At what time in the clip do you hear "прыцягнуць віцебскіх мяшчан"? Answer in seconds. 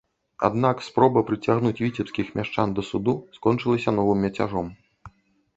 1.27-2.73